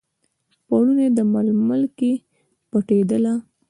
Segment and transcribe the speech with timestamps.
[0.67, 2.11] پوړني، د ململ کې
[2.69, 3.33] پټیدله